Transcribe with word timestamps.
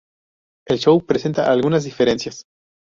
El 0.65 0.79
show 0.79 1.05
presenta 1.05 1.51
algunas 1.51 1.83
diferencias. 1.83 2.45